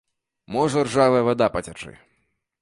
[0.55, 1.93] Можа ржавая вада пацячы.